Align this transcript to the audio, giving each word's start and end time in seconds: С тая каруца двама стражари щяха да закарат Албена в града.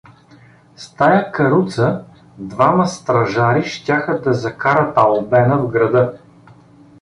С 0.77 0.85
тая 1.01 1.19
каруца 1.35 1.89
двама 2.53 2.87
стражари 2.95 3.63
щяха 3.75 4.19
да 4.21 4.33
закарат 4.45 4.97
Албена 4.97 5.57
в 5.63 5.71
града. 5.71 6.17